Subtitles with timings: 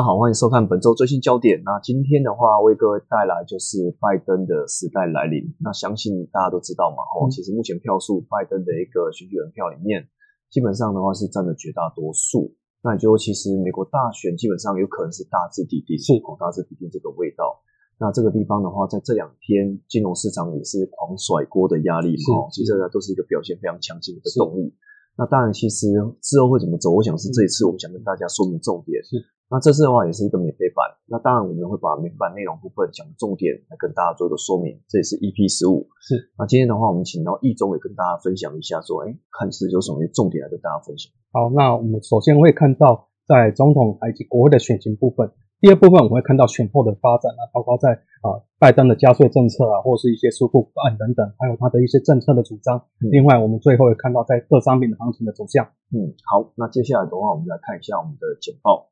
[0.00, 1.60] 大家好，欢迎收看本周最新焦点。
[1.60, 5.44] 那今天的话，为各位带来就是拜登的时代来临。
[5.60, 10.08] 那相信大家都知道嘛，哦，其实目前票数，拜登的一个选举人票里面，
[10.48, 12.48] 基本上的话是占了绝大多数。
[12.80, 17.60] 那也就其实美国大选基本上有可能是大致底定，是哦，大致底定这个味道。
[18.00, 24.72] 那这个地方的话，在这两天金融市场也是狂甩锅的压力嘛，哦，其实呢都是一个表现非常强劲的动力。
[25.18, 25.92] 那当然，其实
[26.24, 29.04] 之后会怎么走，我想是这一次我们想跟大家说明重点。
[29.04, 29.20] 是。
[29.50, 34.78] 那这次的话也是一个免费版，那当然我们会把免费版内容部分讲重点来跟大家做一个说明。
[34.86, 35.90] 这也是 EP 十五。
[35.98, 36.30] 是。
[36.38, 41.10] 那今天的话，我们请到易中也跟大家分享一下，说，哎，看是有什么重点来跟大家分享。
[41.34, 45.28] 好，那我们首先会看到在总统以及国会的选情部分。
[45.58, 47.90] 第二部分我们会看到选后的发展啊，包括在
[48.22, 52.80] 啊拜登的加税政策啊，或是一些纾困案等等，还有他的一些政策的主张。
[53.10, 55.66] 另外，我们最后会看到在各商品的行情的走向。
[55.90, 58.86] 嗯，好，那接下来的话，我们来看一下我们的简报。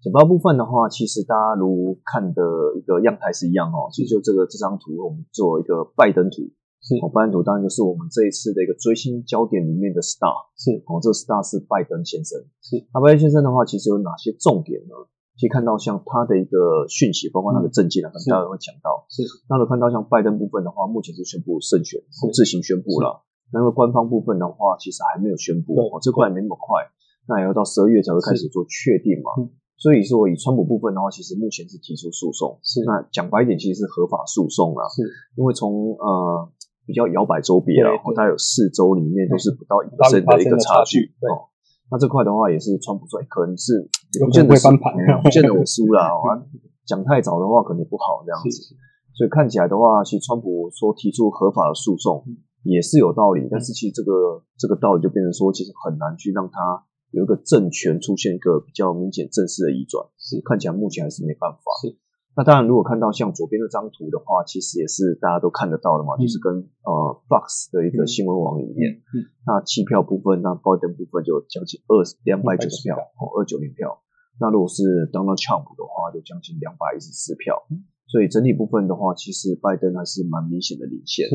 [0.00, 2.42] 简报部分的话，其实大家如看的
[2.78, 3.90] 一个样态是一样哦。
[3.90, 6.46] 其实就这个这张图，我们做一个拜登图。
[6.78, 10.46] 是哦，拜登图当然就是我们这一次的一个追星焦点里面的 star。
[10.54, 12.38] 是哦，这个 star 是拜登先生。
[12.62, 14.94] 是那拜登先生的话，其实有哪些重点呢？
[15.38, 19.06] 可以看到像他的一个讯息，包括他的政见啊，可能大家会讲到。
[19.10, 21.98] 是那如果看到像拜登部分的话，目前是宣布胜选，
[22.32, 23.26] 自行宣布了。
[23.50, 26.86] 那个官方部分的话，其实还没有宣布哦，这块没那么快。
[27.26, 29.34] 那也要到十二月才会开始做确定嘛。
[29.78, 32.58] 所以说，以川普部分的话，其实目前是提出诉讼。
[32.66, 34.82] 是，那讲白一点，其实是合法诉讼啊。
[34.90, 35.06] 是，
[35.38, 36.50] 因为从呃
[36.84, 41.14] 比较摇摆州别啊，它有四州里面都是不到一个的一个差距。
[41.30, 41.46] 哦，
[41.92, 44.90] 那这块的话也是川普说，可能是不见得翻盘，
[45.22, 46.42] 不见得我输了 啊。
[46.84, 48.74] 讲太早的话，可能也不好这样子。
[49.14, 52.26] 所以看起来的话，其实川普说提出合法的诉讼
[52.64, 56.82] 也是有道理，但是其实这个这个道理就变成说，其实很难去让他。
[57.10, 60.40] 有一个政权出现一个比较明显正式的移转，是。
[60.44, 61.62] 看起来目前还是没办法。
[61.80, 61.96] 是，
[62.36, 66.92] 那当然，如果看到像左边这张图的话，其实也是大家都看得到的嘛，就是跟呃
[67.28, 69.00] Fox 的一个新闻网里面，
[69.46, 74.02] 那弃票部分，那拜登部分就将近二两百九十票，哦，二九零票。
[74.38, 77.66] 那如果是 Donald Trump 的话，就将近两百一十四票。
[78.06, 81.28] 所以整体部分的话，其实拜登还是蛮明显的领先。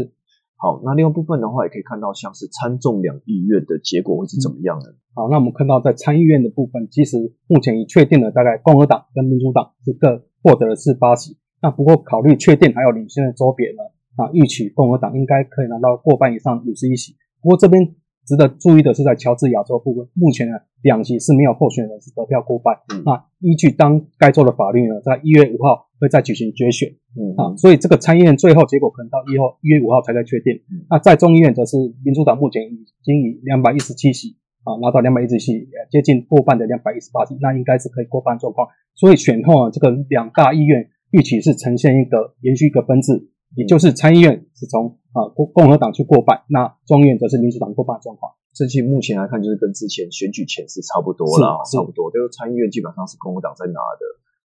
[0.58, 4.96] 好，那另外部分的话，也可以看到像是参众两议院的结果会是怎么样的。
[5.14, 11.38] 好，那我们看到在参议院的部分，其实目前已确定了，大概共和党跟民主党是各获得了四八席。
[11.62, 13.84] 那不过考虑确定还有领先的州别呢，
[14.24, 17.16] 啊，预期共和党应该可以拿到过半以上五十一席。
[17.42, 17.96] 不过这边。
[18.26, 22.78] 值得注意的是，在乔治亚州部分，目前呢两席是没有候选人是得票过半。
[23.04, 26.92] 那依据当该州的法律呢，在一月五号会再举行决选。
[27.16, 30.60] 嗯啊，所以这个参议院最后结果可能到一号一月五号才在确定。
[30.90, 38.68] 那在众议院则是民主党目前已经以两百一十七席啊拿到两百一十七，接近过半的两百一十八席，那应该是可以过半状况。
[38.94, 45.00] 所以选后啊，这个两大议院预期是呈现一个延续一个分制，也就是参议院是从。
[45.14, 48.34] 啊，共共和党去过半，那众议院则是民主党过半状况。
[48.52, 52.10] 这期目前来看，就是跟之前选举前是差不多了，差不多。
[52.10, 54.02] 就是参议院基本上是共和党在拿的。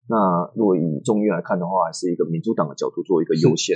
[0.09, 3.75] 那如果以众议院来看的话，还是一个民主党的角度做一个优先。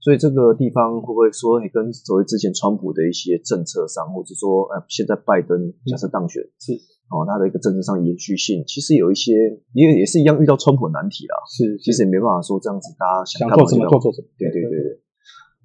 [0.00, 6.76] 所以这个地方会不会说，你跟所谓之前川普的一些政策上，或者说，呃，现在拜登假设当选是
[7.08, 9.32] 哦，他的一个政治上延续性，其实有一些
[9.72, 11.40] 也也是一样遇到川普的难题啦。
[11.48, 14.28] 是，其实也没办法说这样子，大家想做什么做做什么。
[14.36, 15.00] 对对对对。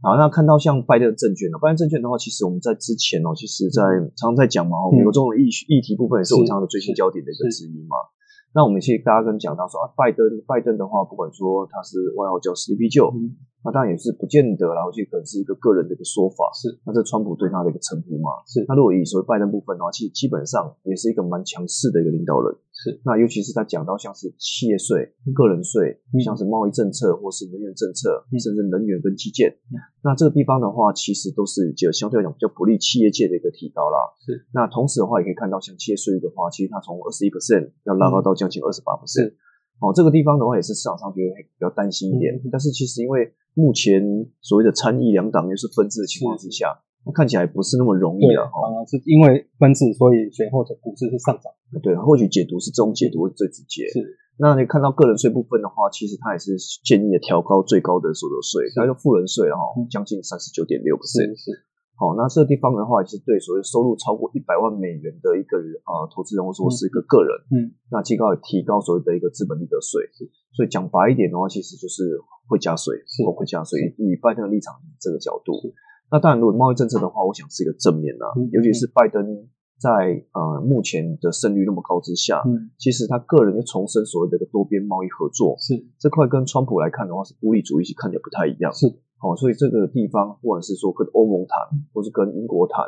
[0.01, 1.59] 好，那看到像拜登证券呢？
[1.59, 3.83] 拜登证券的话，其实我们在之前哦，其实在
[4.15, 7.99] 常常在讲嘛，美国这种议议题部分也是我们常常的最新焦点的一个之一嘛。
[8.53, 13.13] 那我们其实大家跟讲到说啊，拜登拜登的话，不管说他是外号叫 Sleepy Joe。
[13.61, 16.47] 那当然也是不见得，然后这可能是一个个人的一个说法。
[16.55, 18.31] 是，那这川普对他的一个称呼嘛？
[18.47, 18.63] 是。
[18.69, 22.55] 那如果以所谓拜登部分的话，其实基本上也是一个蛮强势的一个领导人。
[22.83, 23.01] 是。
[23.03, 29.57] 那尤其是他讲到像是企业税、个人税，像是贸易政策或是能源政策，甚至能源跟基建，
[30.01, 33.97] 那这个地方的话，其实都是就相对来讲比较不利企业界的一个提高啦。
[34.25, 34.47] 是。
[34.53, 39.33] 那同时的话，也可以看到像企业税率的话，其实它从二十一 percent 要拉高到将近二十八 percent。
[39.79, 44.03] 哦，这个地方的话也是市场上觉得比较担心一点，但是其实因为目前
[44.41, 46.75] 所谓的参议两党又是分治的情况之下，
[47.13, 48.43] 看起来不是那么容易了。
[48.43, 51.51] 啊，是因为分子，所以选后的股市是上涨。
[51.81, 53.87] 对，或许解读是这种解读最直接。
[53.89, 59.59] 是，那你看到个人税部分的话，其实它也是建议调高最高的所得税，那就富人税哈，
[59.89, 61.35] 将近三十九点六 percent。
[61.37, 61.65] 是。
[61.99, 70.07] 好，那这个地方的话，也是对所谓收入超过一百万美元的一个呃投资人，或说是一个个人，嗯，那提高提高所谓的一个资本利得税，
[70.55, 72.15] 所以讲白一点的话，其实就是
[72.47, 73.93] 会加税，是会加税。
[73.99, 75.59] 以拜登的立场这个角度，
[76.11, 79.47] 那当然如果贸易政策的话，我想是一个正面啊，尤其是拜登
[79.79, 88.73] 在呃目前的胜率那么高之下，嗯，其实他个人又重申所谓的一个多边贸易合作，是这块跟川普来看的话是孤立主义，看起来不太一样。
[88.73, 88.87] 是，
[89.21, 92.83] 哦，所以这个地方不管是说跟欧盟谈，或是跟英国谈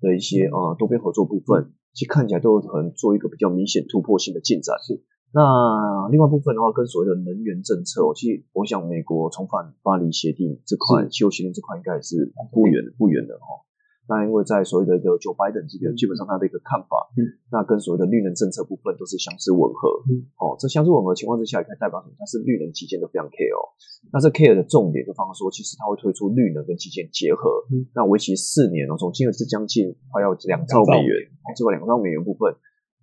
[0.00, 4.76] 的一些呃多边合作部分，其实看起来都有可能做一个比较明显突破性的进展。
[4.82, 5.02] 是。
[5.34, 13.66] 那另外部分的话，跟所谓的能源政策，其实我想美国重返巴黎协定这块，气候协定这块应该也是不远不远的哦。
[14.06, 22.14] 那因为在所谓的一个 Joe Biden 这边，基本上他的一个看法，嗯，那跟所谓的绿能政策部分都是相似吻合，嗯，哦，这相似吻合情况之下，也可以代表什么？
[22.14, 23.74] 它是绿能基建都非常 care 哦。
[24.12, 31.10] 那这 care 的重点就方说，其实它会推出绿能跟基建结合，嗯，那为期四年哦，总金额是将近快要两兆美元，
[31.42, 32.52] 哦，这个两兆美元部分，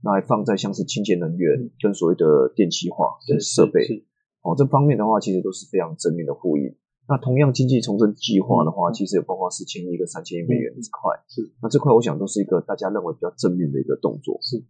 [0.03, 4.05] 那还放在像是清洁能源跟所谓的电气化的设备，
[4.41, 6.75] 哦，这方面的话，其实都是非常正面的呼应。
[7.07, 14.37] 那同样经济重振计划的话，其实有包括四千亿跟三千亿美元这块，是那这块我想都是一个大家认为比较正面的一个动作。
[14.41, 14.63] 是。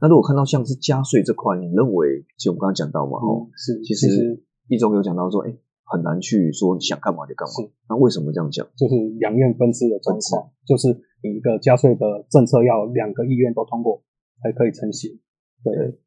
[0.00, 5.54] 那如果看到像是加税这块，你认为，其实我们刚刚讲到嘛，哦，是，其实一中有讲到说，哎，
[5.84, 7.52] 很难去说想干嘛就干嘛。
[7.52, 7.70] 是。
[7.88, 8.66] 那为什么这样讲？
[8.76, 10.88] 就是两院分支的状况，就是
[11.22, 14.02] 你一个加税的政策要两个议院都通过
[14.44, 15.18] 才可以成型。
[15.64, 15.98] 对。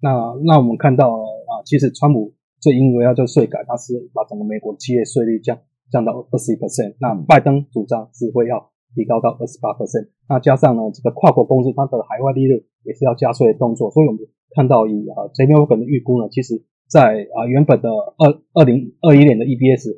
[0.00, 2.32] 那那我们看到啊，其实川普。
[2.62, 5.58] 最因为要做税改，他是把整个美国企业税率降
[5.90, 6.94] 降到二十一 percent。
[7.00, 10.10] 那拜登主张只会要提高到二十八 percent。
[10.28, 13.90] 那加上呢，这个跨国公司它的海外利润也是要加税的动作。
[13.90, 14.20] 所以我们
[14.54, 19.96] 看到以啊 J P Morgan 的预估呢，其实在啊原本的二二零二一年的 EBS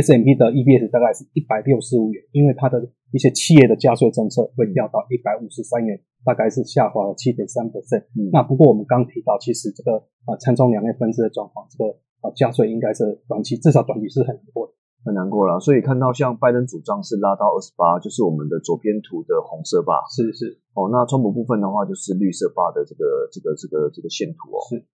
[0.00, 6.00] S M P 的 EBS 大概是一百六十五元，因为它的一些企业的加税政策会掉到一百五十三元。
[6.24, 8.04] 大概是下滑了七点三 percent。
[8.32, 14.72] 那不过我们刚提到，其实这个啊参中两类分支的状况，这个啊加税应该是短期至少短期是很难过的，
[15.04, 15.58] 很难过了。
[15.60, 20.04] 所以看到像拜登主张是拉到二十八，就是我们的左边图的红色吧？
[20.10, 20.60] 是是。
[20.74, 24.60] 哦，那川普部分的话就是绿色吧的这个这个这个这个线图哦。
[24.68, 24.84] 是。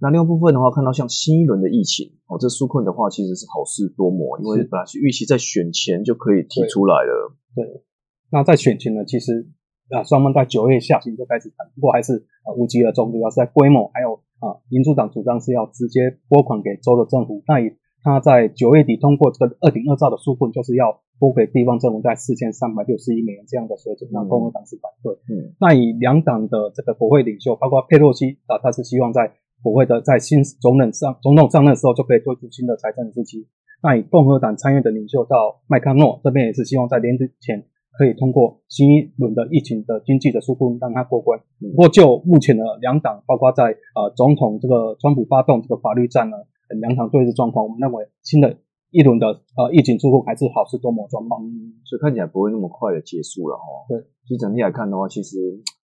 [0.00, 7.32] 那另外部分的话，看到像新一轮的疫情哦，这纾困的话其实是好事多磨，因为本来是预期在选前就可以提出来了。
[7.54, 7.84] 对。
[8.30, 9.48] 那在选前呢，其实。
[9.92, 17.42] 啊，双方在九月下旬就开始谈，不过还是啊无疾而终，主要是在规模，还有啊民主党主张是要直接拨款给州的政府。
[17.46, 25.12] 那以他在九月底通过这个二点二兆的纾困，就是要拨给地方政府在四千三百六十亿美元这样的水准，那共和党是反对。
[25.28, 29.30] 嗯，那以两党的这个国会领袖，包括佩洛西啊，他是希望在
[29.62, 33.46] 国会的在新总统上总统上任的时候就可以推出新的财政时期。
[33.82, 37.66] 那以共和党参议的领袖到麦康诺这边也是希望在年底前。
[37.96, 41.38] 可以通过新一轮的疫情的经济的纾困让它过关。
[41.60, 46.36] 不过就目前的两党，包括在呃总统这个川普发动这个法律战呢，
[46.80, 48.56] 两党对峙状况，我们认为新的
[48.90, 51.42] 一轮的呃疫情纾困还是好事多磨状况，
[51.84, 53.64] 所以看起来不会那么快的结束了哈。
[53.88, 55.38] 对，其实整体来看的话，其实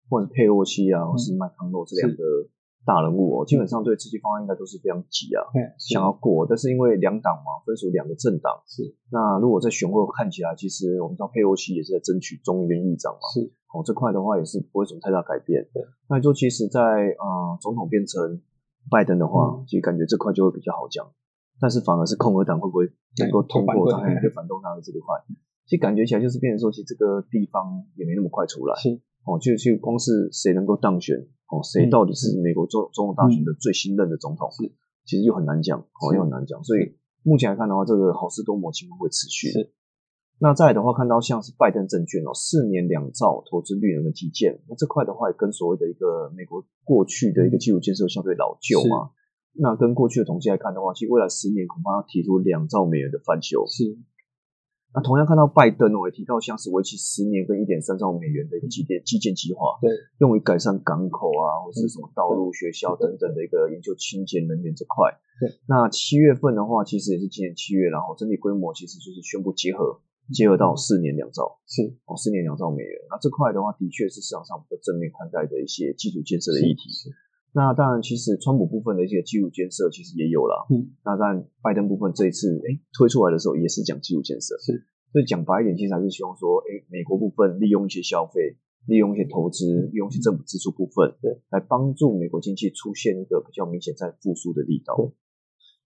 [0.09, 2.23] 或者是佩洛西啊，或是麦康诺这两个。
[2.87, 5.43] 大人物哦，基本上对刺激方案应该都是非常急啊，
[5.77, 6.47] 想要过。
[6.47, 8.95] 但是因为两党嘛，分属两个政党，是。
[9.11, 13.53] 那如果在选后看起来，其实我们知道佩洛西也是在争取众议院议长嘛，是。
[13.75, 15.67] 哦，这块的话也是不会什么太大改变。
[15.75, 15.83] 对。
[16.09, 16.81] 那就其实，在
[17.19, 18.41] 啊总统变成
[18.89, 21.05] 拜登的话，其实感觉这块就会比较好讲。
[21.59, 22.87] 但是反而是共和党会不会
[23.19, 25.19] 能够通过他，会反动他的这个块？
[25.67, 28.77] 其实感觉起来就是变成说，其实这个地方也没那么快出来。
[28.77, 29.01] 是。
[29.27, 31.19] 哦，就就光是谁能够当选？
[31.51, 34.49] 哦，谁到底是美国总总统大选的最新任的总统？
[34.53, 34.73] 是，
[35.05, 36.63] 其实又很难讲，哦，又很难讲。
[36.65, 39.51] 所以目前来看的话，这个好事多磨情况会持续。
[39.51, 39.73] 是。
[40.39, 49.11] 那再的话，看到像是拜登证券哦，四年两兆投资率能的基建，那这块的话也跟所谓的一个美国过去的一个基础建设相对老旧嘛。
[49.59, 53.65] 那跟过去的统计来看的话，其实未来十年恐怕要提出两兆美元的翻修。
[53.67, 53.97] 是。
[54.97, 59.93] 那同样看到拜登哦，也提到像是为期十年跟一点三兆美元的一个基建基建计划，对，
[60.25, 65.13] 用于改善港口啊，或是什么道路、学校等等的一个研究清洁能源这块。
[65.39, 70.01] 对，那七月份的话，其实也是今年七月，然后整体规模其实就是宣布结合，
[70.33, 71.93] 结合到四年两兆，是。
[72.07, 72.97] 哦，四年两兆美元。
[73.11, 76.89] 那这块的话，的确是市场上比较正面看待的一些基础建设的议题。
[77.57, 80.67] 那当然，其实川普部分的一些基础建设其实也有了。
[80.69, 84.53] 嗯，那但拜登部分这一次哎推出来的时候，也是讲基础建设。
[84.61, 84.85] 是。
[85.09, 94.93] 所以讲白一点，其实还是希望说，哎，美国部分利用一些消费，利用一些投资，利用一些政府支出部分，对，来帮助美国经济出现一个比较明显在复苏的力道。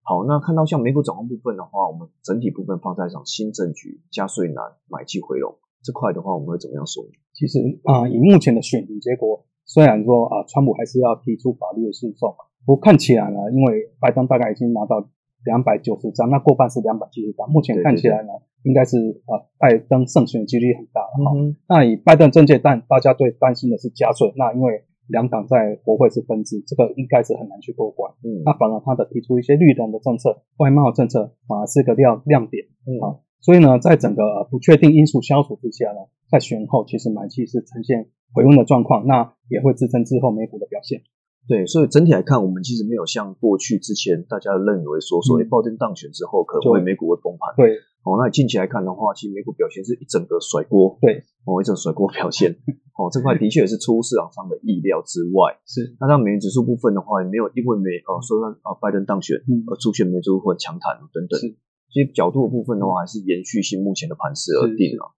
[0.03, 7.07] 好，那看到像美股展望部分的话，我们整体部分放在上新政局加税难，买气回笼这块的话，我们会怎么样说？
[7.33, 12.35] 其实啊，以目前的选举结果，虽然说啊，川普还是要提出法律的诉讼，
[12.67, 15.09] 不过看起来呢，因为拜登大概已经拿到
[15.45, 17.49] 两百九十张，那过半是两百七十张。
[17.49, 18.33] 目前看起来呢，
[18.65, 21.03] 应该是呃拜登胜选几率很大。
[21.03, 21.31] 好，
[21.69, 24.33] 那以拜登政界，但大家最担心的是加税。
[24.35, 28.13] 那因为两党在国会是分治，这个应该是很难去过关。
[28.25, 32.67] 嗯，那反而他的提出一些绿能的政策、外贸政策，反而是个亮亮点。
[32.89, 41.03] 嗯，好，所以呢，在整个不确定因素消除之下呢，在选后其实买气是呈现回温的状况，那也会支撑之后美股的表现。
[41.49, 47.51] 对，所以整体来看，我们其实没有像过去之前大家认为说，所谓拜登当选之后可能会美股会崩盘。
[47.57, 50.97] 对，哦，那近期来看的话，其实美股表现是一整个甩锅。
[51.01, 52.55] 对，哦，一整甩锅表现。
[52.95, 55.59] 哦，这块的确是出乎市场上的意料之外。
[55.67, 59.35] 是，那像美元指数部分的话，也没有因为美呃说啊拜登当选
[59.67, 61.41] 而出现美股或强弹等等。
[61.41, 61.57] 是，
[61.91, 65.11] 其实角度的部分的话，还是延续性目前的盘势而定啊。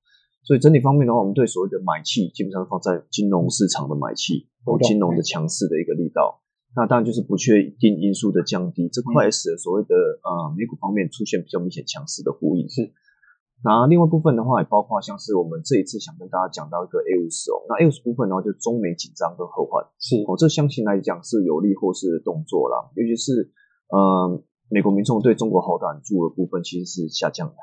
[0.44, 6.40] 所以整体方面的话，我们对所谓的买气基本上放在金融市场的买气，或金融的强势的一个力道。
[6.75, 12.66] 那当然就是不确定因素的降低，这块使得所谓的呃美股方面出现比较明显强势的呼应。
[12.68, 12.90] 是，
[13.62, 19.84] 那另外部分的话，也包括像是我们这一次想跟大家讲到一个 A 五十哦，那 A 五十部分的话，就中美紧张跟后患。
[20.00, 23.52] 是哦，这相信来讲是有利或是动作啦，尤其是
[23.90, 27.54] 呃美国民众对中国好感度的部分其实是下降的，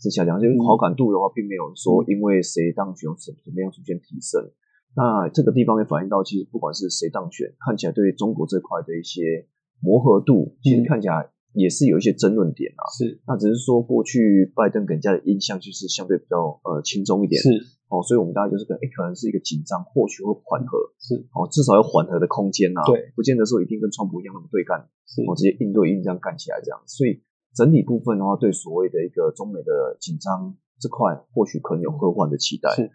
[0.00, 4.50] 是下降，就是好感度的话，并没有说因为谁当选怎怎么样出现提升。
[4.96, 9.46] 那这个地方也反映到，其实不管是谁当选，看起来对中国这块的一些
[9.80, 12.82] 磨合度，其实看起来也是有一些争论点啊。
[12.94, 17.42] 是，那只是说过去拜登给人家的印象就是相对比较呃轻松一点。
[17.42, 17.50] 是，
[17.90, 20.78] 哦，所以我们大家就是可能，可能是一个紧张，或许会缓和。
[20.98, 22.82] 是，哦，至少有缓和的空间啊。
[22.86, 24.78] 对，不见得说一定跟川普一样那么对干。
[25.06, 26.78] 是，哦，直接应对应这样干起来这样。
[26.86, 27.18] 所以
[27.54, 32.68] 整体部分的话，对所谓的一个中美的紧张这块，或许可能有科幻的期待。
[32.74, 32.90] 是。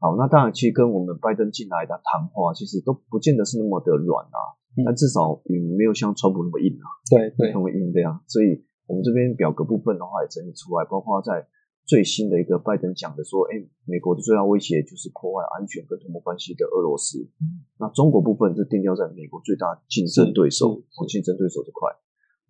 [0.00, 8.18] 好，那当然，其实跟我们拜登进来的谈话，其实都不见得是那么的软啊，但至少也没有像川普那么硬啊，对对，那么硬这样。
[8.26, 11.46] 所以，我们这边表格部分的话也整理出来，包括在
[11.84, 17.28] 最新的一个拜登讲的说，哎，美国的最大威胁就是破坏安全跟同盟关系的俄罗斯。
[17.78, 21.92] 那中国部分是定调在美国最大竞争对手和竞争对手这块。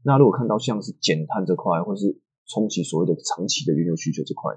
[0.05, 4.53] 那如果看到像是减碳这块，或是冲击所谓的长期的原油需求这块。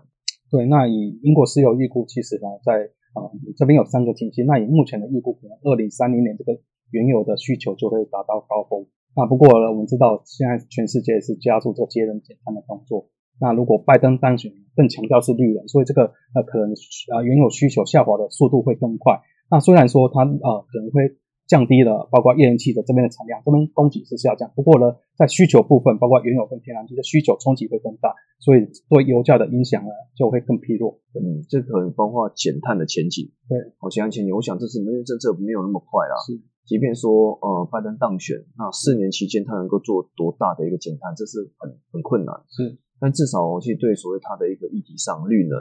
[0.50, 4.44] 对，那以英国石油预估，其实呢，在啊这边有三个星期。
[4.44, 6.54] 那以目前的预估，可能二零三零年这个
[6.92, 8.86] 原油的需求就会达到高峰。
[9.16, 13.10] 那不过呢，我们知道现在全世界是加速这个节能减碳的动作。
[13.40, 16.72] 那如果拜登当选，更强调是绿能，所以这个呃可能
[17.14, 19.20] 啊原油需求下滑的速度会更快。
[19.50, 21.18] 那虽然说它呃可能会。
[21.54, 24.50] 降低了包括页岩气的这边的产量，这边供给是下降。
[24.56, 30.98] 不过呢，在需求部分，包括原油跟天然气的需求冲击会更大，所以对油价的影响呢就会更疲弱。
[31.14, 33.30] 嗯，这可能包括减碳的前景。
[33.48, 36.18] 对，我减碳前景，我想这次能源政策没有那么快啦。
[36.26, 42.34] 是，即便说呃拜登当选，那四年期间他能够做多大的一个减碳，这是很很困难。
[42.50, 45.54] 是，但至少其实对所谓它的一个议题上，绿能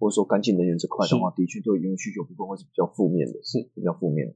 [0.00, 4.34] 或者说干净能源这块的话，的确对原油需求部分会是比较负面的，是比较负面。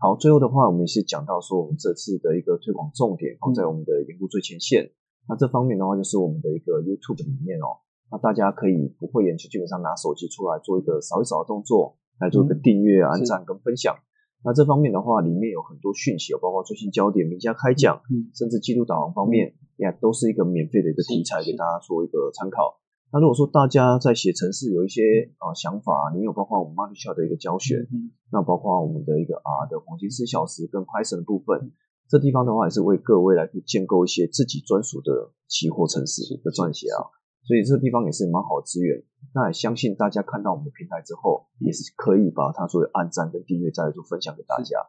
[0.00, 4.92] 好，最后的话，我们是讲到说，我们这次的一个推广重点放在我们的研究最前线。
[5.28, 13.96] 那这方面的话，就是我们的一个 YouTube 里面哦，那大家可以不会演就基本上拿手机出来做一个扫一扫的动作，来做一个订阅、按赞跟分享。
[14.44, 18.00] 那这方面的话，里面有很多讯息，包括最新焦点、名家开讲，
[18.38, 22.78] 甚至记录导航方面，也都是一个免费的一个题材，给大家做一个参考。
[23.10, 25.00] 那如果说大家在写程式有一些
[25.38, 27.88] 啊想法，你有包括我们 m a r k e t 的一个教学，
[28.30, 31.72] 那包括我们的一个 R 的黄金四小时跟 Python 部分，
[32.06, 37.08] 这地方的话也是为各位来去建构一些自己专属的期货程式的撰写啊，
[37.44, 39.02] 所以这地方也是蛮好的资源。
[39.34, 44.84] 那也相信大家看到我们的平台之后，也是可以把它作为按赞跟订阅再来做分享给大家。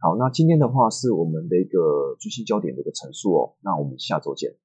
[0.00, 4.56] 好，那今天的话是我们的一个最新焦点的一个陈述哦，那我们下周见。